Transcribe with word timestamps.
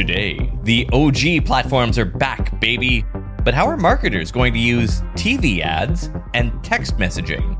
Today, 0.00 0.50
the 0.62 0.88
OG 0.94 1.44
platforms 1.44 1.98
are 1.98 2.06
back, 2.06 2.58
baby. 2.58 3.04
But 3.44 3.52
how 3.52 3.66
are 3.66 3.76
marketers 3.76 4.32
going 4.32 4.54
to 4.54 4.58
use 4.58 5.02
TV 5.12 5.60
ads 5.60 6.08
and 6.32 6.64
text 6.64 6.96
messaging? 6.96 7.54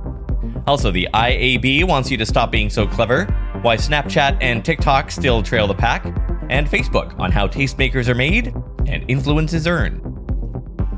Also, 0.66 0.90
the 0.90 1.06
IAB 1.12 1.84
wants 1.84 2.11
you 2.11 2.16
to 2.16 2.24
stop 2.24 2.50
being 2.50 2.71
so 2.71 2.87
clever, 2.87 3.26
why 3.61 3.76
Snapchat 3.76 4.38
and 4.40 4.64
TikTok 4.64 5.11
still 5.11 5.42
trail 5.42 5.66
the 5.66 5.74
pack, 5.74 6.06
and 6.48 6.66
Facebook 6.66 7.14
on 7.21 7.30
how 7.30 7.46
tastemakers 7.46 8.09
are 8.09 8.14
made 8.14 8.54
and 8.86 9.04
influence 9.07 9.52
is 9.52 9.66
earned. 9.66 10.00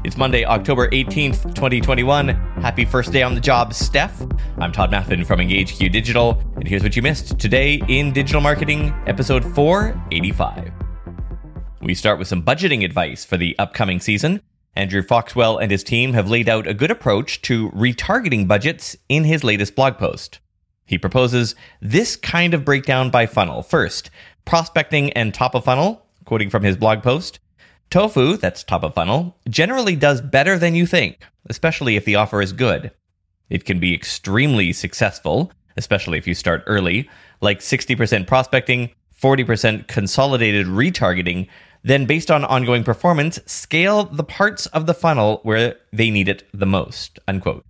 It's 0.04 0.16
Monday, 0.16 0.44
October 0.44 0.88
18th, 0.90 1.56
2021. 1.56 2.28
Happy 2.28 2.84
first 2.84 3.10
day 3.10 3.24
on 3.24 3.34
the 3.34 3.40
job, 3.40 3.74
Steph. 3.74 4.24
I'm 4.58 4.70
Tod 4.70 4.92
Maffin 4.92 5.26
from 5.26 5.40
EngageQ 5.40 5.90
Digital, 5.90 6.40
and 6.54 6.68
here's 6.68 6.84
what 6.84 6.94
you 6.94 7.02
missed 7.02 7.36
today 7.40 7.82
in 7.88 8.12
Digital 8.12 8.40
Marketing, 8.40 8.94
episode 9.08 9.44
485. 9.56 10.81
We 11.82 11.94
start 11.94 12.20
with 12.20 12.28
some 12.28 12.44
budgeting 12.44 12.84
advice 12.84 13.24
for 13.24 13.36
the 13.36 13.58
upcoming 13.58 13.98
season. 13.98 14.40
Andrew 14.76 15.02
Foxwell 15.02 15.58
and 15.58 15.68
his 15.72 15.82
team 15.82 16.12
have 16.12 16.30
laid 16.30 16.48
out 16.48 16.68
a 16.68 16.74
good 16.74 16.92
approach 16.92 17.42
to 17.42 17.70
retargeting 17.70 18.46
budgets 18.46 18.96
in 19.08 19.24
his 19.24 19.42
latest 19.42 19.74
blog 19.74 19.98
post. 19.98 20.38
He 20.86 20.96
proposes 20.96 21.56
this 21.80 22.14
kind 22.14 22.54
of 22.54 22.64
breakdown 22.64 23.10
by 23.10 23.26
funnel. 23.26 23.64
First, 23.64 24.10
prospecting 24.44 25.12
and 25.14 25.34
top 25.34 25.56
of 25.56 25.64
funnel, 25.64 26.06
quoting 26.24 26.50
from 26.50 26.62
his 26.62 26.76
blog 26.76 27.02
post. 27.02 27.40
Tofu, 27.90 28.36
that's 28.36 28.62
top 28.62 28.84
of 28.84 28.94
funnel, 28.94 29.36
generally 29.48 29.96
does 29.96 30.20
better 30.20 30.56
than 30.56 30.76
you 30.76 30.86
think, 30.86 31.26
especially 31.50 31.96
if 31.96 32.04
the 32.04 32.14
offer 32.14 32.40
is 32.40 32.52
good. 32.52 32.92
It 33.50 33.64
can 33.64 33.80
be 33.80 33.92
extremely 33.92 34.72
successful, 34.72 35.50
especially 35.76 36.16
if 36.16 36.28
you 36.28 36.34
start 36.34 36.62
early, 36.68 37.10
like 37.40 37.58
60% 37.58 38.28
prospecting, 38.28 38.90
40% 39.20 39.88
consolidated 39.88 40.66
retargeting, 40.66 41.48
then 41.82 42.06
based 42.06 42.30
on 42.30 42.44
ongoing 42.44 42.84
performance, 42.84 43.40
scale 43.46 44.04
the 44.04 44.24
parts 44.24 44.66
of 44.66 44.86
the 44.86 44.94
funnel 44.94 45.40
where 45.42 45.76
they 45.92 46.10
need 46.10 46.28
it 46.28 46.44
the 46.52 46.66
most, 46.66 47.18
unquote. 47.26 47.64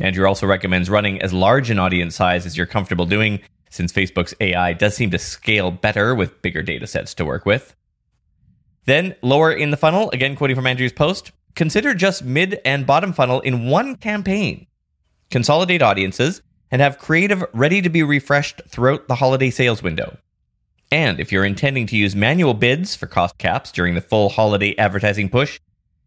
Andrew 0.00 0.26
also 0.26 0.46
recommends 0.46 0.88
running 0.88 1.20
as 1.20 1.32
large 1.32 1.70
an 1.70 1.78
audience 1.78 2.14
size 2.14 2.46
as 2.46 2.56
you're 2.56 2.66
comfortable 2.66 3.04
doing, 3.04 3.40
since 3.70 3.92
Facebook's 3.92 4.34
AI 4.40 4.72
does 4.72 4.94
seem 4.94 5.10
to 5.10 5.18
scale 5.18 5.70
better 5.70 6.14
with 6.14 6.40
bigger 6.40 6.62
data 6.62 6.86
sets 6.86 7.14
to 7.14 7.24
work 7.24 7.44
with. 7.44 7.74
Then, 8.86 9.16
lower 9.20 9.52
in 9.52 9.70
the 9.70 9.76
funnel, 9.76 10.10
again 10.12 10.36
quoting 10.36 10.56
from 10.56 10.66
Andrew's 10.66 10.92
post, 10.92 11.32
consider 11.54 11.92
just 11.92 12.24
mid 12.24 12.60
and 12.64 12.86
bottom 12.86 13.12
funnel 13.12 13.40
in 13.40 13.68
one 13.68 13.96
campaign. 13.96 14.66
Consolidate 15.30 15.82
audiences 15.82 16.40
and 16.70 16.80
have 16.80 16.98
creative 16.98 17.44
ready 17.52 17.82
to 17.82 17.90
be 17.90 18.02
refreshed 18.02 18.62
throughout 18.66 19.08
the 19.08 19.16
holiday 19.16 19.50
sales 19.50 19.82
window. 19.82 20.16
And 20.90 21.20
if 21.20 21.30
you're 21.30 21.44
intending 21.44 21.86
to 21.88 21.96
use 21.96 22.16
manual 22.16 22.54
bids 22.54 22.96
for 22.96 23.06
cost 23.06 23.36
caps 23.38 23.70
during 23.70 23.94
the 23.94 24.00
full 24.00 24.30
holiday 24.30 24.74
advertising 24.76 25.28
push, 25.28 25.60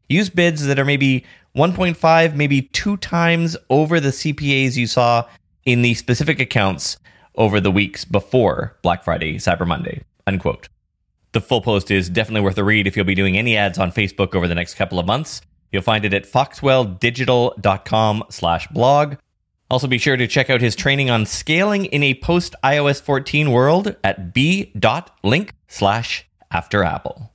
use 0.10 0.30
bids 0.30 0.66
that 0.66 0.80
are 0.80 0.86
maybe 0.86 1.23
1.5, 1.56 2.36
maybe 2.36 2.64
two 2.64 2.98
times 2.98 3.56
over 3.70 4.00
the 4.00 4.10
CPAs 4.10 4.78
you 4.78 4.88
saw 4.88 5.28
in 5.66 5.82
the 5.82 5.94
specific 5.94 6.40
accounts 6.40 6.98
over 7.36 7.60
the 7.60 7.72
weeks 7.72 8.06
before 8.06 8.76
Black 8.82 9.04
Friday, 9.04 9.36
Cyber 9.36 9.68
Monday. 9.68 10.02
Unquote. 10.26 10.68
The 11.34 11.42
full 11.42 11.62
post 11.62 11.92
is 11.92 12.10
definitely 12.10 12.42
worth 12.42 12.58
a 12.58 12.64
read 12.64 12.88
if 12.88 12.98
you'll 12.98 13.06
be 13.06 13.16
doing 13.16 13.38
any 13.38 13.56
ads 13.56 13.78
on 13.78 13.92
Facebook 13.92 14.36
over 14.36 14.48
the 14.48 14.56
next 14.56 14.73
couple 14.73 15.00
of 15.00 15.06
months. 15.06 15.42
You'll 15.72 15.82
find 15.82 16.04
it 16.04 16.14
at 16.14 16.26
foxwelldigital.com 16.26 18.23
slash 18.30 18.68
blog. 18.68 19.16
Also 19.72 19.88
be 19.88 19.97
sure 19.97 20.17
to 20.17 20.27
check 20.27 20.50
out 20.50 20.59
his 20.59 20.75
training 20.75 21.09
on 21.09 21.25
scaling 21.25 21.86
in 21.86 22.03
a 22.03 22.14
post 22.16 22.55
iOS 22.61 23.02
14 23.02 23.52
world 23.52 23.95
at 24.03 24.33
b.link 24.33 25.53
slash 25.69 26.27
after 26.52 26.83
Apple. 26.83 27.31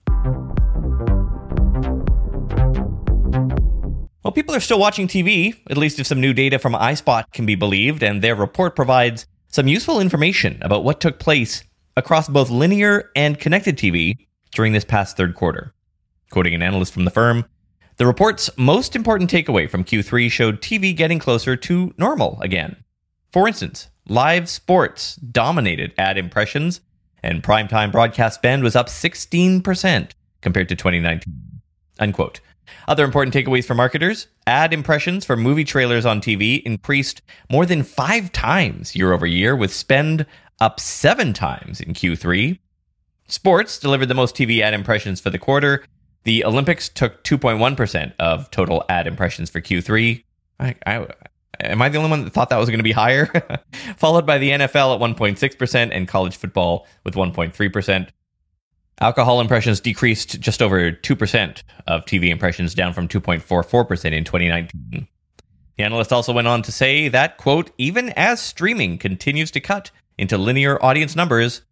Well, 4.23 4.33
people 4.35 4.55
are 4.55 4.61
still 4.61 4.79
watching 4.79 5.09
TV, 5.09 5.59
at 5.71 5.79
least 5.79 5.99
if 5.99 6.07
some 6.07 6.21
new 6.21 6.35
data 6.35 6.59
from 6.59 6.75
iSpot 6.75 7.25
can 7.33 7.47
be 7.47 7.55
believed, 7.55 8.03
and 8.03 8.21
their 8.21 8.35
report 8.35 8.77
provides 8.77 9.27
some 9.49 9.67
useful 9.67 9.99
information 9.99 10.59
about 10.61 10.85
what 10.85 11.01
took 11.01 11.19
place 11.19 11.65
across 11.97 12.29
both 12.29 12.51
linear 12.51 13.11
and 13.17 13.41
connected 13.41 13.79
TV 13.79 14.15
during 14.55 14.75
this 14.75 14.85
past 14.85 15.17
third 15.17 15.35
quarter. 15.35 15.73
Quoting 16.31 16.55
an 16.55 16.63
analyst 16.63 16.93
from 16.93 17.07
the 17.07 17.11
firm, 17.11 17.47
the 17.97 18.07
report's 18.07 18.51
most 18.57 18.95
important 18.95 19.31
takeaway 19.31 19.69
from 19.69 19.85
Q3 19.85 20.31
showed 20.31 20.61
TV 20.61 20.95
getting 20.95 21.19
closer 21.19 21.57
to 21.57 21.95
normal 21.97 22.39
again. 22.43 22.77
For 23.33 23.49
instance, 23.49 23.89
live 24.09 24.49
sports 24.49 25.17
dominated 25.17 25.95
ad 25.97 26.19
impressions, 26.19 26.81
and 27.23 27.43
primetime 27.43 27.91
broadcast 27.91 28.37
spend 28.37 28.63
was 28.63 28.77
up 28.77 28.89
16% 28.89 30.11
compared 30.43 30.69
to 30.69 30.77
2019. 30.77 31.33
Unquote. 31.99 32.41
Other 32.89 33.05
important 33.05 33.35
takeaways 33.35 33.65
for 33.65 33.75
marketers 33.75 34.27
ad 34.47 34.73
impressions 34.73 35.25
for 35.25 35.37
movie 35.37 35.65
trailers 35.65 36.07
on 36.07 36.21
TV 36.21 36.63
increased 36.63 37.23
more 37.51 37.67
than 37.67 37.83
five 37.83 38.31
times 38.33 38.95
year 38.95 39.13
over 39.13 39.27
year, 39.27 39.57
with 39.57 39.73
spend 39.73 40.27
up 40.61 40.81
seven 40.81 41.33
times 41.33 41.81
in 41.81 41.95
Q3. 41.95 42.59
Sports 43.29 43.79
delivered 43.79 44.07
the 44.07 44.15
most 44.15 44.37
TV 44.37 44.61
ad 44.61 44.73
impressions 44.73 45.21
for 45.21 45.31
the 45.31 45.39
quarter. 45.39 45.85
The 46.27 46.45
Olympics 46.45 46.89
took 46.89 47.23
2.1% 47.23 48.15
of 48.19 48.51
total 48.51 48.85
ad 48.89 49.07
impressions 49.07 49.49
for 49.49 49.61
Q3. 49.61 50.25
I, 50.59 50.75
I, 50.85 51.07
am 51.61 51.81
I 51.81 51.89
the 51.89 51.99
only 51.99 52.11
one 52.11 52.25
that 52.25 52.33
thought 52.33 52.51
that 52.51 52.57
was 52.57 52.69
going 52.69 52.81
to 52.81 52.85
be 52.85 52.91
higher? 52.91 53.27
Followed 53.97 54.27
by 54.27 54.39
the 54.39 54.51
NFL 54.51 54.97
at 54.97 55.17
1.6% 55.17 55.91
and 55.93 56.09
college 56.09 56.37
football 56.37 56.89
with 57.05 57.15
1.3%. 57.15 58.09
Alcohol 59.01 59.41
impressions 59.41 59.79
decreased 59.79 60.41
just 60.41 60.61
over 60.61 60.91
2% 60.91 61.63
of 61.87 62.05
TV 62.07 62.31
impressions, 62.31 62.75
down 62.75 62.93
from 62.93 63.07
2.44% 63.07 64.13
in 64.13 64.25
2019. 64.25 65.07
The 65.77 65.85
analyst 65.85 66.13
also 66.13 66.33
went 66.33 66.49
on 66.49 66.61
to 66.63 66.73
say 66.73 67.07
that, 67.07 67.37
quote, 67.37 67.71
even 67.79 68.09
as 68.17 68.41
streaming 68.41 68.99
continues 68.99 69.53
to 69.53 69.61
cut 69.61 69.93
into 70.19 70.37
linear 70.37 70.85
audience 70.85 71.15
numbers, 71.15 71.63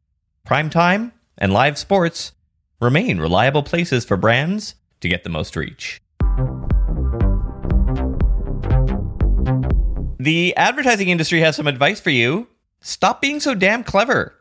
primetime 0.46 1.10
and 1.36 1.52
live 1.52 1.76
sports 1.76 2.33
remain 2.80 3.18
reliable 3.18 3.62
places 3.62 4.04
for 4.04 4.16
brands 4.16 4.74
to 5.00 5.08
get 5.08 5.24
the 5.24 5.30
most 5.30 5.56
reach. 5.56 6.00
The 10.18 10.56
advertising 10.56 11.10
industry 11.10 11.40
has 11.40 11.56
some 11.56 11.66
advice 11.66 12.00
for 12.00 12.10
you. 12.10 12.48
Stop 12.80 13.20
being 13.20 13.40
so 13.40 13.54
damn 13.54 13.84
clever. 13.84 14.34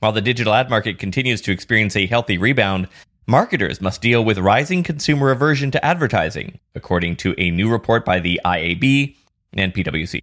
While 0.00 0.12
the 0.12 0.20
digital 0.20 0.52
ad 0.52 0.68
market 0.68 0.98
continues 0.98 1.40
to 1.42 1.52
experience 1.52 1.94
a 1.96 2.06
healthy 2.06 2.36
rebound, 2.36 2.88
marketers 3.26 3.80
must 3.80 4.02
deal 4.02 4.24
with 4.24 4.38
rising 4.38 4.82
consumer 4.82 5.30
aversion 5.30 5.70
to 5.70 5.84
advertising, 5.84 6.58
according 6.74 7.16
to 7.16 7.34
a 7.38 7.50
new 7.50 7.70
report 7.70 8.04
by 8.04 8.18
the 8.18 8.40
IAB 8.44 9.16
and 9.54 9.72
PwC. 9.72 10.20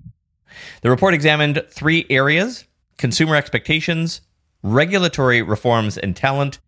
The 0.82 0.90
report 0.90 1.14
examined 1.14 1.64
three 1.70 2.06
areas 2.10 2.66
consumer 2.98 3.36
expectations, 3.36 4.22
regulatory 4.62 5.42
reforms 5.42 5.98
and 5.98 6.16
talent, 6.16 6.60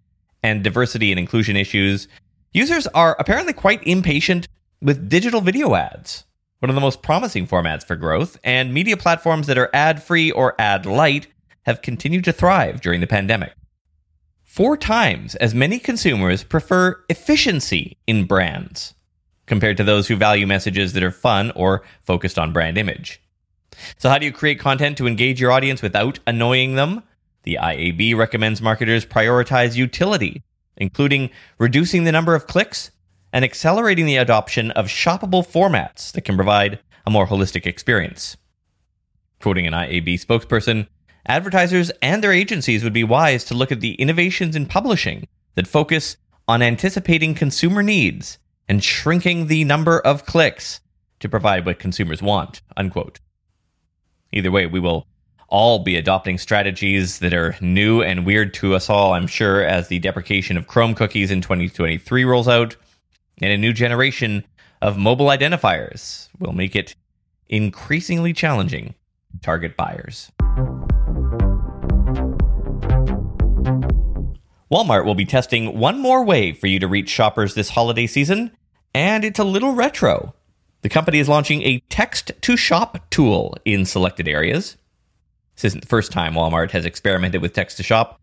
and 0.43 0.63
diversity 0.63 1.11
and 1.11 1.19
inclusion 1.19 1.55
issues, 1.55 2.07
users 2.51 2.87
are 2.87 3.15
apparently 3.19 3.53
quite 3.53 3.85
impatient 3.87 4.47
with 4.81 5.09
digital 5.09 5.41
video 5.41 5.75
ads, 5.75 6.25
one 6.59 6.69
of 6.69 6.75
the 6.75 6.81
most 6.81 7.01
promising 7.01 7.47
formats 7.47 7.85
for 7.85 7.95
growth, 7.95 8.37
and 8.43 8.73
media 8.73 8.97
platforms 8.97 9.47
that 9.47 9.57
are 9.57 9.69
ad 9.73 10.03
free 10.03 10.29
or 10.31 10.59
ad 10.59 10.85
light 10.85 11.27
have 11.65 11.81
continued 11.81 12.25
to 12.25 12.33
thrive 12.33 12.81
during 12.81 12.99
the 13.01 13.07
pandemic. 13.07 13.53
Four 14.43 14.77
times 14.77 15.35
as 15.35 15.55
many 15.55 15.79
consumers 15.79 16.43
prefer 16.43 17.03
efficiency 17.09 17.97
in 18.05 18.25
brands 18.25 18.93
compared 19.45 19.77
to 19.77 19.83
those 19.83 20.07
who 20.07 20.15
value 20.15 20.45
messages 20.45 20.93
that 20.93 21.03
are 21.03 21.11
fun 21.11 21.51
or 21.55 21.83
focused 22.01 22.37
on 22.37 22.53
brand 22.53 22.77
image. 22.77 23.21
So, 23.97 24.09
how 24.09 24.19
do 24.19 24.25
you 24.25 24.31
create 24.31 24.59
content 24.59 24.97
to 24.97 25.07
engage 25.07 25.41
your 25.41 25.51
audience 25.51 25.81
without 25.81 26.19
annoying 26.27 26.75
them? 26.75 27.01
The 27.43 27.59
IAB 27.61 28.15
recommends 28.15 28.61
marketers 28.61 29.05
prioritize 29.05 29.75
utility, 29.75 30.43
including 30.77 31.29
reducing 31.59 32.03
the 32.03 32.11
number 32.11 32.35
of 32.35 32.47
clicks 32.47 32.91
and 33.31 33.43
accelerating 33.43 34.05
the 34.05 34.17
adoption 34.17 34.71
of 34.71 34.87
shoppable 34.87 35.45
formats 35.45 36.11
that 36.13 36.21
can 36.21 36.35
provide 36.35 36.79
a 37.05 37.11
more 37.11 37.27
holistic 37.27 37.65
experience. 37.65 38.37
Quoting 39.41 39.67
an 39.67 39.73
IAB 39.73 40.23
spokesperson, 40.23 40.87
advertisers 41.25 41.91
and 42.01 42.23
their 42.23 42.31
agencies 42.31 42.83
would 42.83 42.93
be 42.93 43.03
wise 43.03 43.43
to 43.45 43.53
look 43.53 43.71
at 43.71 43.81
the 43.81 43.95
innovations 43.95 44.55
in 44.55 44.65
publishing 44.65 45.27
that 45.55 45.67
focus 45.67 46.17
on 46.47 46.61
anticipating 46.61 47.35
consumer 47.35 47.83
needs 47.83 48.37
and 48.67 48.83
shrinking 48.83 49.47
the 49.47 49.63
number 49.63 49.99
of 49.99 50.25
clicks 50.25 50.79
to 51.19 51.27
provide 51.27 51.65
what 51.65 51.79
consumers 51.79 52.21
want. 52.21 52.61
Unquote. 52.77 53.19
Either 54.31 54.51
way, 54.51 54.65
we 54.65 54.79
will 54.79 55.07
all 55.47 55.79
be 55.79 55.95
adopting 55.95 56.37
strategies 56.37 57.19
that 57.19 57.33
are 57.33 57.55
new 57.61 58.01
and 58.01 58.25
weird 58.25 58.53
to 58.55 58.75
us 58.75 58.89
all, 58.89 59.13
I'm 59.13 59.27
sure, 59.27 59.63
as 59.63 59.87
the 59.87 59.99
deprecation 59.99 60.57
of 60.57 60.67
Chrome 60.67 60.95
cookies 60.95 61.31
in 61.31 61.41
2023 61.41 62.23
rolls 62.25 62.47
out, 62.47 62.75
and 63.41 63.51
a 63.51 63.57
new 63.57 63.73
generation 63.73 64.45
of 64.81 64.97
mobile 64.97 65.27
identifiers 65.27 66.29
will 66.39 66.53
make 66.53 66.75
it 66.75 66.95
increasingly 67.47 68.33
challenging 68.33 68.95
to 69.31 69.39
target 69.41 69.77
buyers. 69.77 70.31
Walmart 74.71 75.05
will 75.05 75.13
be 75.13 75.25
testing 75.25 75.77
one 75.77 75.99
more 75.99 76.23
way 76.25 76.51
for 76.51 76.65
you 76.65 76.79
to 76.79 76.87
reach 76.87 77.09
shoppers 77.09 77.53
this 77.53 77.69
holiday 77.69 78.07
season, 78.07 78.51
and 78.95 79.23
it's 79.23 79.37
a 79.37 79.43
little 79.43 79.73
retro. 79.73 80.33
The 80.81 80.89
company 80.89 81.19
is 81.19 81.29
launching 81.29 81.61
a 81.61 81.79
text 81.89 82.31
to 82.41 82.57
shop 82.57 82.97
tool 83.09 83.55
in 83.65 83.85
selected 83.85 84.27
areas. 84.27 84.75
This 85.55 85.65
isn't 85.65 85.81
the 85.81 85.87
first 85.87 86.11
time 86.11 86.33
Walmart 86.33 86.71
has 86.71 86.85
experimented 86.85 87.41
with 87.41 87.53
text 87.53 87.77
to 87.77 87.83
shop. 87.83 88.19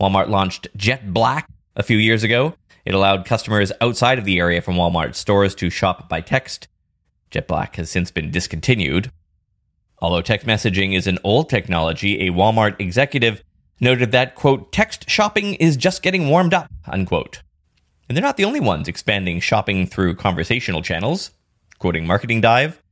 Walmart 0.00 0.28
launched 0.28 0.68
Jet 0.76 1.12
Black 1.12 1.48
a 1.76 1.82
few 1.82 1.96
years 1.96 2.22
ago. 2.22 2.54
It 2.84 2.94
allowed 2.94 3.24
customers 3.24 3.72
outside 3.80 4.18
of 4.18 4.24
the 4.24 4.38
area 4.38 4.60
from 4.60 4.74
Walmart 4.74 5.14
stores 5.14 5.54
to 5.56 5.70
shop 5.70 6.08
by 6.08 6.20
text. 6.20 6.68
Jet 7.30 7.48
Black 7.48 7.76
has 7.76 7.90
since 7.90 8.10
been 8.10 8.30
discontinued. 8.30 9.10
Although 10.00 10.22
text 10.22 10.46
messaging 10.46 10.94
is 10.94 11.06
an 11.06 11.18
old 11.24 11.48
technology, 11.48 12.26
a 12.26 12.32
Walmart 12.32 12.78
executive 12.78 13.42
noted 13.80 14.12
that, 14.12 14.34
quote, 14.34 14.70
text 14.70 15.08
shopping 15.08 15.54
is 15.54 15.76
just 15.76 16.02
getting 16.02 16.28
warmed 16.28 16.52
up, 16.52 16.70
unquote. 16.86 17.42
And 18.08 18.16
they're 18.16 18.22
not 18.22 18.36
the 18.36 18.44
only 18.44 18.60
ones 18.60 18.86
expanding 18.86 19.40
shopping 19.40 19.86
through 19.86 20.16
conversational 20.16 20.82
channels. 20.82 21.30
Quoting 21.78 22.06
Marketing 22.06 22.40
Dive, 22.40 22.82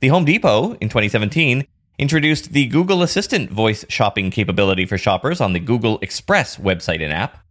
the 0.00 0.08
Home 0.08 0.24
Depot 0.24 0.72
in 0.74 0.88
2017 0.88 1.66
introduced 2.00 2.52
the 2.52 2.64
Google 2.64 3.02
Assistant 3.02 3.50
voice 3.50 3.84
shopping 3.90 4.30
capability 4.30 4.86
for 4.86 4.96
shoppers 4.96 5.38
on 5.38 5.52
the 5.52 5.60
Google 5.60 5.98
Express 6.00 6.56
website 6.56 7.02
and 7.02 7.12
app. 7.12 7.44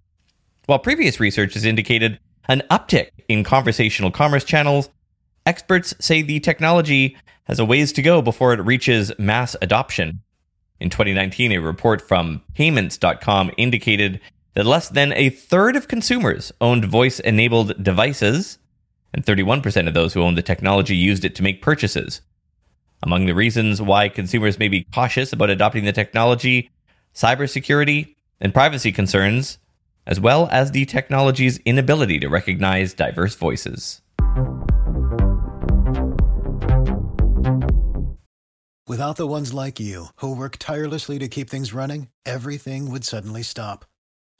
While 0.66 0.80
previous 0.80 1.19
research 1.19 1.54
has 1.54 1.66
indicated 1.66 2.19
an 2.48 2.63
uptick 2.72 3.12
in 3.28 3.44
conversational 3.44 4.10
commerce 4.10 4.44
channels, 4.44 4.90
experts 5.46 5.94
say 6.00 6.24
the 6.24 6.40
technology 6.40 7.16
has 7.44 7.60
a 7.60 7.66
ways 7.66 7.94
to 7.94 8.01
go 8.01 8.24
before 8.24 8.51
it 8.54 8.66
reaches 8.66 9.12
mass 9.19 9.56
adoption. 9.62 10.22
In 10.80 10.90
2019, 10.90 11.51
a 11.51 11.60
report 11.60 12.01
from 12.01 12.42
PYMNTS.com 12.56 13.51
indicated 13.56 14.19
that 14.56 14.66
less 14.66 14.90
than 14.90 15.13
a 15.13 15.30
third 15.30 15.75
of 15.75 15.88
consumers 15.88 16.51
owned 16.60 16.86
voice 16.86 17.19
enabled 17.19 17.84
devices, 17.84 18.57
and 19.13 19.24
31% 19.24 19.88
of 19.88 19.94
those 19.94 20.16
who 20.16 20.24
owned 20.24 20.40
the 20.40 20.42
technology 20.42 20.96
used 20.96 21.24
it 21.24 21.36
to 21.36 21.44
make 21.44 21.62
purchases. 21.62 22.22
Among 23.01 23.25
the 23.25 23.36
reasons 23.36 23.81
why 23.81 24.10
consumers 24.10 24.60
may 24.60 24.68
be 24.68 24.86
cautious 24.94 25.31
about 25.31 25.50
adopting 25.50 25.86
the 25.86 25.94
technology, 25.94 26.69
cybersecurity 27.16 28.16
and 28.42 28.54
privacy 28.54 28.92
concerns, 28.92 29.57
as 30.06 30.19
well 30.19 30.50
as 30.51 30.72
the 30.72 30.86
technology's 30.86 31.60
inability 31.60 32.19
to 32.19 32.28
recognize 32.28 32.94
diverse 32.94 33.36
voices. 33.36 34.01
Without 38.88 39.18
the 39.18 39.28
ones 39.28 39.54
like 39.54 39.80
you, 39.80 40.07
who 40.16 40.36
work 40.36 40.57
tirelessly 40.57 41.19
to 41.19 41.28
keep 41.28 41.50
things 41.50 41.74
running, 41.74 42.07
everything 42.25 42.90
would 42.92 43.06
suddenly 43.06 43.44
stop. 43.44 43.86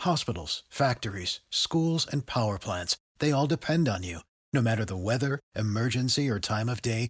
Hospitals, 0.02 0.64
factories, 0.70 1.42
schools, 1.52 2.08
and 2.12 2.26
power 2.26 2.58
plants, 2.58 2.98
they 3.20 3.32
all 3.32 3.46
depend 3.46 3.88
on 3.88 4.02
you. 4.02 4.22
No 4.52 4.62
matter 4.62 4.86
the 4.86 4.98
weather, 4.98 5.40
emergency, 5.56 6.28
or 6.30 6.40
time 6.40 6.68
of 6.68 6.82
day, 6.82 7.10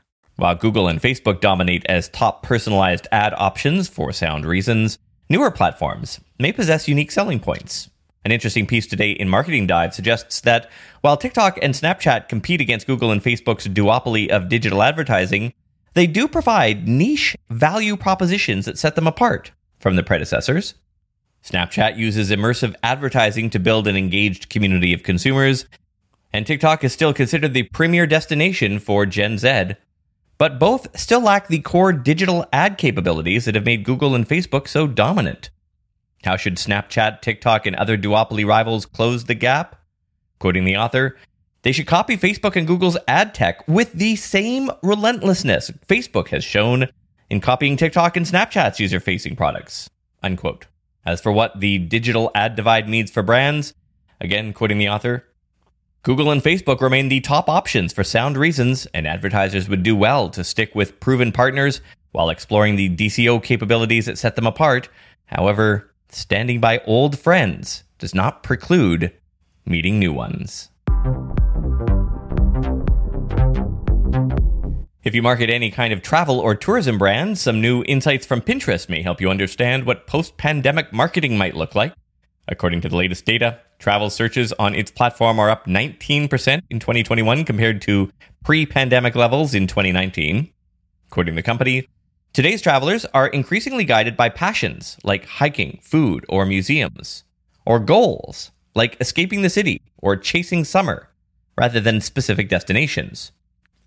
While 0.41 0.55
Google 0.55 0.87
and 0.87 0.99
Facebook 0.99 1.39
dominate 1.39 1.85
as 1.85 2.09
top 2.09 2.41
personalized 2.41 3.07
ad 3.11 3.35
options 3.37 3.87
for 3.87 4.11
sound 4.11 4.43
reasons, 4.43 4.97
newer 5.29 5.51
platforms 5.51 6.19
may 6.39 6.51
possess 6.51 6.87
unique 6.87 7.11
selling 7.11 7.39
points. 7.39 7.91
An 8.25 8.31
interesting 8.31 8.65
piece 8.65 8.87
today 8.87 9.11
in 9.11 9.29
Marketing 9.29 9.67
Dive 9.67 9.93
suggests 9.93 10.41
that 10.41 10.67
while 11.01 11.15
TikTok 11.15 11.59
and 11.61 11.75
Snapchat 11.75 12.27
compete 12.27 12.59
against 12.59 12.87
Google 12.87 13.11
and 13.11 13.21
Facebook's 13.21 13.67
duopoly 13.67 14.29
of 14.29 14.49
digital 14.49 14.81
advertising, 14.81 15.53
they 15.93 16.07
do 16.07 16.27
provide 16.27 16.87
niche 16.87 17.37
value 17.51 17.95
propositions 17.95 18.65
that 18.65 18.79
set 18.79 18.95
them 18.95 19.05
apart 19.05 19.51
from 19.77 19.95
the 19.95 20.01
predecessors. 20.01 20.73
Snapchat 21.43 21.97
uses 21.97 22.31
immersive 22.31 22.73
advertising 22.81 23.51
to 23.51 23.59
build 23.59 23.87
an 23.87 23.95
engaged 23.95 24.49
community 24.49 24.91
of 24.91 25.03
consumers, 25.03 25.67
and 26.33 26.47
TikTok 26.47 26.83
is 26.83 26.91
still 26.91 27.13
considered 27.13 27.53
the 27.53 27.69
premier 27.73 28.07
destination 28.07 28.79
for 28.79 29.05
Gen 29.05 29.37
Z. 29.37 29.75
But 30.41 30.57
both 30.57 30.99
still 30.99 31.21
lack 31.21 31.49
the 31.49 31.59
core 31.59 31.93
digital 31.93 32.47
ad 32.51 32.79
capabilities 32.79 33.45
that 33.45 33.53
have 33.53 33.63
made 33.63 33.83
Google 33.83 34.15
and 34.15 34.27
Facebook 34.27 34.67
so 34.67 34.87
dominant. 34.87 35.51
How 36.23 36.35
should 36.35 36.55
Snapchat, 36.55 37.21
TikTok, 37.21 37.67
and 37.67 37.75
other 37.75 37.95
duopoly 37.95 38.43
rivals 38.43 38.87
close 38.87 39.25
the 39.25 39.35
gap? 39.35 39.79
Quoting 40.39 40.65
the 40.65 40.77
author, 40.77 41.15
they 41.61 41.71
should 41.71 41.85
copy 41.85 42.17
Facebook 42.17 42.55
and 42.55 42.65
Google's 42.65 42.97
ad 43.07 43.35
tech 43.35 43.67
with 43.67 43.93
the 43.93 44.15
same 44.15 44.71
relentlessness 44.81 45.69
Facebook 45.87 46.29
has 46.29 46.43
shown 46.43 46.87
in 47.29 47.39
copying 47.39 47.77
TikTok 47.77 48.17
and 48.17 48.25
Snapchat's 48.25 48.79
user 48.79 48.99
facing 48.99 49.35
products. 49.35 49.91
Unquote. 50.23 50.65
As 51.05 51.21
for 51.21 51.31
what 51.31 51.59
the 51.59 51.77
digital 51.77 52.31
ad 52.33 52.55
divide 52.55 52.89
means 52.89 53.11
for 53.11 53.21
brands, 53.21 53.75
again, 54.19 54.53
quoting 54.53 54.79
the 54.79 54.89
author, 54.89 55.23
Google 56.03 56.31
and 56.31 56.41
Facebook 56.41 56.81
remain 56.81 57.09
the 57.09 57.19
top 57.21 57.47
options 57.47 57.93
for 57.93 58.03
sound 58.03 58.35
reasons, 58.35 58.87
and 58.87 59.05
advertisers 59.05 59.69
would 59.69 59.83
do 59.83 59.95
well 59.95 60.29
to 60.31 60.43
stick 60.43 60.73
with 60.73 60.99
proven 60.99 61.31
partners 61.31 61.79
while 62.11 62.31
exploring 62.31 62.75
the 62.75 62.89
DCO 62.89 63.41
capabilities 63.43 64.07
that 64.07 64.17
set 64.17 64.35
them 64.35 64.47
apart. 64.47 64.89
However, 65.25 65.91
standing 66.09 66.59
by 66.59 66.79
old 66.87 67.19
friends 67.19 67.83
does 67.99 68.15
not 68.15 68.41
preclude 68.41 69.13
meeting 69.63 69.99
new 69.99 70.11
ones. 70.11 70.69
If 75.03 75.13
you 75.13 75.21
market 75.21 75.51
any 75.51 75.69
kind 75.69 75.93
of 75.93 76.01
travel 76.01 76.39
or 76.39 76.55
tourism 76.55 76.97
brand, 76.97 77.37
some 77.37 77.61
new 77.61 77.83
insights 77.83 78.25
from 78.25 78.41
Pinterest 78.41 78.89
may 78.89 79.03
help 79.03 79.21
you 79.21 79.29
understand 79.29 79.85
what 79.85 80.07
post 80.07 80.35
pandemic 80.37 80.91
marketing 80.91 81.37
might 81.37 81.55
look 81.55 81.75
like. 81.75 81.93
According 82.47 82.81
to 82.81 82.89
the 82.89 82.95
latest 82.95 83.23
data, 83.23 83.59
travel 83.81 84.09
searches 84.09 84.53
on 84.53 84.75
its 84.75 84.91
platform 84.91 85.39
are 85.39 85.49
up 85.49 85.65
19% 85.65 86.61
in 86.69 86.79
2021 86.79 87.43
compared 87.43 87.81
to 87.81 88.11
pre 88.45 88.65
pandemic 88.65 89.15
levels 89.15 89.53
in 89.53 89.67
2019. 89.67 90.49
According 91.07 91.33
to 91.33 91.35
the 91.35 91.43
company, 91.43 91.87
today's 92.31 92.61
travelers 92.61 93.05
are 93.13 93.27
increasingly 93.27 93.83
guided 93.83 94.15
by 94.15 94.29
passions 94.29 94.97
like 95.03 95.25
hiking, 95.25 95.79
food, 95.81 96.25
or 96.29 96.45
museums, 96.45 97.23
or 97.65 97.79
goals 97.79 98.51
like 98.75 98.95
escaping 99.01 99.41
the 99.41 99.49
city 99.49 99.81
or 99.97 100.15
chasing 100.15 100.63
summer, 100.63 101.09
rather 101.57 101.79
than 101.79 101.99
specific 101.99 102.47
destinations. 102.47 103.31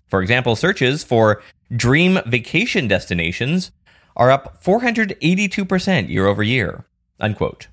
For 0.07 0.21
example, 0.21 0.55
searches 0.55 1.03
for 1.03 1.41
dream 1.75 2.19
vacation 2.27 2.87
destinations 2.87 3.71
are 4.15 4.29
up 4.29 4.63
482% 4.63 6.09
year 6.09 6.27
over 6.27 6.43
year. 6.43 6.85
Unquote. 7.19 7.67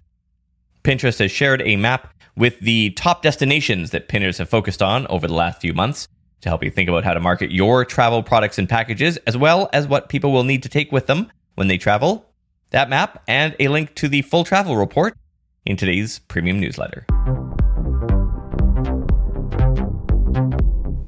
Pinterest 0.85 1.21
has 1.21 1.31
shared 1.31 1.63
a 1.63 1.77
map 1.77 2.13
with 2.37 2.59
the 2.61 2.91
top 2.91 3.23
destinations 3.23 3.91
that 3.91 4.09
pinners 4.09 4.39
have 4.39 4.49
focused 4.49 4.83
on 4.83 5.07
over 5.07 5.29
the 5.29 5.35
last 5.35 5.61
few 5.61 5.73
months 5.73 6.09
to 6.41 6.49
help 6.49 6.65
you 6.65 6.71
think 6.71 6.89
about 6.89 7.05
how 7.05 7.15
to 7.15 7.21
market 7.21 7.53
your 7.53 7.85
travel 7.85 8.23
products 8.23 8.59
and 8.59 8.69
packages, 8.69 9.17
as 9.19 9.37
well 9.37 9.71
as 9.73 9.87
what 9.87 10.09
people 10.09 10.33
will 10.33 10.43
need 10.43 10.63
to 10.63 10.69
take 10.69 10.91
with 10.91 11.07
them 11.07 11.31
when 11.55 11.69
they 11.69 11.79
travel. 11.79 12.27
That 12.71 12.89
map 12.89 13.23
and 13.29 13.55
a 13.61 13.69
link 13.69 13.95
to 13.97 14.09
the 14.09 14.23
full 14.23 14.43
travel 14.43 14.77
report 14.77 15.17
in 15.65 15.77
today's 15.77 16.19
premium 16.19 16.59
newsletter. 16.59 17.07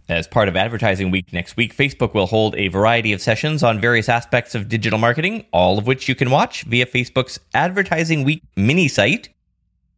As 0.09 0.29
part 0.29 0.49
of 0.49 0.55
Advertising 0.55 1.11
Week 1.11 1.33
next 1.33 1.57
week, 1.57 1.75
Facebook 1.75 2.15
will 2.15 2.27
hold 2.27 2.55
a 2.55 2.69
variety 2.69 3.13
of 3.13 3.21
sessions 3.21 3.65
on 3.65 3.81
various 3.81 4.09
aspects 4.09 4.55
of 4.55 4.69
digital 4.69 4.99
marketing, 5.01 5.47
all 5.53 5.79
of 5.79 5.87
which 5.89 6.09
you 6.09 6.15
can 6.15 6.31
watch 6.31 6.63
via 6.65 6.87
Facebook's 6.87 7.41
Advertising 7.55 8.23
Week 8.23 8.43
mini 8.55 8.87
site. 8.87 9.34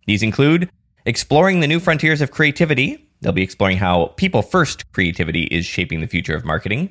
These 0.07 0.23
include 0.23 0.71
exploring 1.05 1.61
the 1.61 1.67
new 1.67 1.81
frontiers 1.81 2.21
of 2.21 2.31
creativity. 2.31 3.09
They'll 3.21 3.33
be 3.33 3.43
exploring 3.43 3.79
how 3.79 4.07
people 4.17 4.43
first 4.43 4.91
creativity 4.93 5.45
is 5.45 5.67
shaping 5.67 6.01
the 6.01 6.07
future 6.07 6.35
of 6.35 6.45
marketing, 6.45 6.91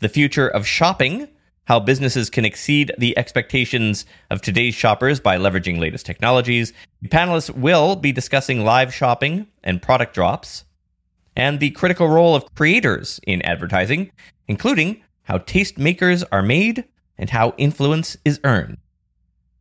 the 0.00 0.08
future 0.08 0.48
of 0.48 0.66
shopping, 0.66 1.28
how 1.64 1.80
businesses 1.80 2.30
can 2.30 2.44
exceed 2.44 2.92
the 2.98 3.16
expectations 3.18 4.06
of 4.30 4.40
today's 4.40 4.74
shoppers 4.74 5.18
by 5.18 5.36
leveraging 5.36 5.78
latest 5.78 6.06
technologies. 6.06 6.72
The 7.02 7.08
panelists 7.08 7.50
will 7.50 7.96
be 7.96 8.12
discussing 8.12 8.64
live 8.64 8.94
shopping 8.94 9.48
and 9.64 9.82
product 9.82 10.14
drops 10.14 10.64
and 11.34 11.60
the 11.60 11.70
critical 11.70 12.08
role 12.08 12.34
of 12.34 12.54
creators 12.54 13.20
in 13.26 13.42
advertising, 13.42 14.10
including 14.46 15.02
how 15.24 15.38
tastemakers 15.38 16.24
are 16.30 16.42
made 16.42 16.84
and 17.18 17.30
how 17.30 17.54
influence 17.58 18.16
is 18.24 18.40
earned. 18.44 18.78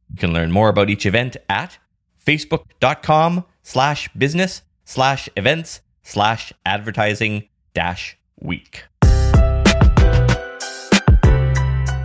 You 0.10 0.18
can 0.18 0.34
learn 0.34 0.52
more 0.52 0.70
about 0.70 0.90
each 0.90 1.06
event 1.06 1.38
at 1.50 1.78
facebook.com 2.26 3.46
slash 3.64 4.10
business 4.18 4.62
slash 4.84 5.30
events 5.36 5.82
slash 6.04 6.54
advertising 6.66 7.48
dash 7.74 8.18
week. 8.40 8.84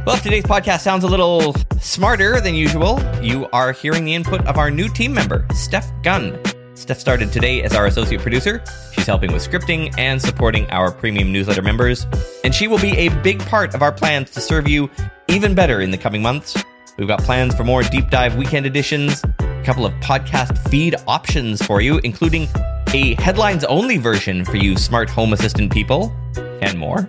Well, 0.06 0.16
if 0.16 0.22
today's 0.22 0.44
podcast 0.44 0.80
sounds 0.80 1.04
a 1.04 1.06
little 1.06 1.54
smarter 1.78 2.40
than 2.40 2.54
usual, 2.54 3.00
you 3.22 3.48
are 3.52 3.72
hearing 3.72 4.04
the 4.04 4.14
input 4.14 4.44
of 4.46 4.56
our 4.56 4.70
new 4.70 4.88
team 4.88 5.12
member, 5.12 5.46
Steph 5.54 5.90
Gunn. 6.02 6.40
Steph 6.74 6.98
started 6.98 7.30
today 7.30 7.62
as 7.62 7.74
our 7.74 7.86
associate 7.86 8.22
producer. 8.22 8.64
She's 8.92 9.06
helping 9.06 9.32
with 9.32 9.46
scripting 9.46 9.94
and 9.98 10.20
supporting 10.20 10.68
our 10.70 10.90
premium 10.90 11.30
newsletter 11.30 11.62
members. 11.62 12.06
And 12.42 12.54
she 12.54 12.66
will 12.66 12.78
be 12.78 12.96
a 12.96 13.08
big 13.22 13.38
part 13.40 13.74
of 13.74 13.82
our 13.82 13.92
plans 13.92 14.30
to 14.30 14.40
serve 14.40 14.66
you 14.66 14.90
even 15.28 15.54
better 15.54 15.80
in 15.80 15.90
the 15.90 15.98
coming 15.98 16.22
months. 16.22 16.56
We've 16.96 17.06
got 17.06 17.20
plans 17.20 17.54
for 17.54 17.64
more 17.64 17.82
deep 17.82 18.08
dive 18.08 18.36
weekend 18.36 18.66
editions, 18.66 19.22
a 19.60 19.64
couple 19.64 19.84
of 19.84 19.92
podcast 19.94 20.56
feed 20.70 20.94
options 21.06 21.62
for 21.62 21.80
you, 21.80 21.98
including 21.98 22.48
a 22.94 23.14
headlines 23.20 23.64
only 23.64 23.98
version 23.98 24.44
for 24.44 24.56
you 24.56 24.76
smart 24.76 25.10
home 25.10 25.32
assistant 25.32 25.72
people, 25.72 26.16
and 26.62 26.78
more. 26.78 27.08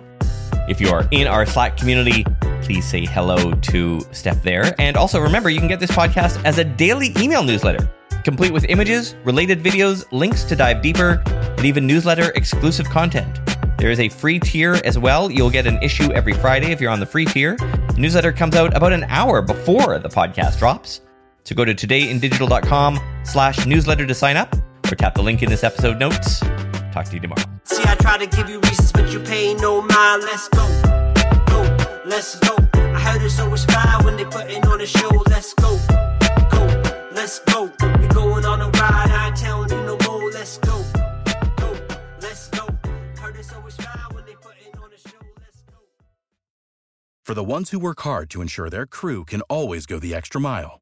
If 0.68 0.80
you 0.80 0.90
are 0.90 1.08
in 1.10 1.26
our 1.26 1.46
Slack 1.46 1.76
community, 1.76 2.24
please 2.62 2.84
say 2.84 3.04
hello 3.04 3.52
to 3.52 4.00
Steph 4.12 4.42
there. 4.42 4.74
And 4.78 4.96
also 4.96 5.20
remember, 5.20 5.50
you 5.50 5.58
can 5.58 5.68
get 5.68 5.80
this 5.80 5.90
podcast 5.90 6.42
as 6.44 6.58
a 6.58 6.64
daily 6.64 7.12
email 7.18 7.42
newsletter 7.42 7.90
complete 8.24 8.52
with 8.52 8.64
images, 8.68 9.16
related 9.24 9.60
videos, 9.60 10.06
links 10.12 10.44
to 10.44 10.54
dive 10.54 10.80
deeper, 10.80 11.20
and 11.26 11.64
even 11.64 11.86
newsletter 11.88 12.30
exclusive 12.36 12.88
content. 12.88 13.40
There 13.78 13.90
is 13.90 13.98
a 13.98 14.08
free 14.08 14.38
tier 14.38 14.80
as 14.84 14.96
well. 14.96 15.28
You'll 15.28 15.50
get 15.50 15.66
an 15.66 15.82
issue 15.82 16.12
every 16.12 16.34
Friday 16.34 16.70
if 16.70 16.80
you're 16.80 16.92
on 16.92 17.00
the 17.00 17.06
free 17.06 17.24
tier. 17.24 17.56
The 17.56 17.96
newsletter 17.98 18.30
comes 18.30 18.54
out 18.54 18.76
about 18.76 18.92
an 18.92 19.04
hour 19.08 19.42
before 19.42 19.98
the 19.98 20.08
podcast 20.08 20.60
drops. 20.60 21.00
So 21.44 21.54
go 21.54 21.64
to 21.64 21.74
todayindigital.com 21.74 23.00
slash 23.24 23.66
newsletter 23.66 24.06
to 24.06 24.14
sign 24.14 24.36
up 24.36 24.54
or 24.90 24.94
tap 24.94 25.14
the 25.14 25.22
link 25.22 25.42
in 25.42 25.50
this 25.50 25.64
episode 25.64 25.98
notes. 25.98 26.40
Talk 26.92 27.06
to 27.06 27.14
you 27.14 27.20
tomorrow. 27.20 27.42
See, 27.64 27.82
I 27.84 27.94
try 27.96 28.18
to 28.18 28.26
give 28.26 28.48
you 28.48 28.60
reasons, 28.60 28.92
but 28.92 29.10
you 29.12 29.20
pay 29.20 29.54
no 29.54 29.80
mind. 29.80 30.22
Let's 30.22 30.48
go, 30.48 30.66
go, 31.46 31.76
let's 32.04 32.38
go. 32.40 32.56
I 32.74 33.00
heard 33.00 33.22
it's 33.22 33.40
always 33.40 33.64
fire 33.64 34.02
when 34.04 34.16
they 34.16 34.24
putting 34.24 34.64
on 34.66 34.80
a 34.80 34.86
show. 34.86 35.08
Let's 35.28 35.54
go, 35.54 35.78
go, 36.50 36.82
let's 37.12 37.38
go. 37.40 37.64
We 38.00 38.08
going 38.08 38.44
on 38.44 38.60
a 38.60 38.68
ride, 38.68 39.10
I 39.10 39.28
ain't 39.28 39.36
telling 39.36 39.70
you 39.70 39.82
no 39.86 39.96
more. 40.06 40.30
Let's 40.30 40.58
go, 40.58 40.84
go, 41.56 41.74
let's 42.20 42.48
go. 42.48 42.68
Heard 43.18 43.36
it's 43.36 43.52
always 43.54 43.76
fire 43.76 44.08
when 44.12 44.26
they 44.26 44.34
putting 44.34 44.78
on 44.82 44.92
a 44.92 44.98
show. 44.98 45.18
Let's 45.40 45.62
go. 45.62 45.78
For 47.24 47.34
the 47.34 47.44
ones 47.44 47.70
who 47.70 47.78
work 47.78 48.00
hard 48.02 48.28
to 48.30 48.42
ensure 48.42 48.68
their 48.68 48.86
crew 48.86 49.24
can 49.24 49.40
always 49.42 49.86
go 49.86 49.98
the 49.98 50.14
extra 50.14 50.40
mile, 50.40 50.81